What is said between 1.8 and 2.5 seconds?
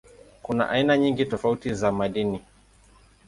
madini.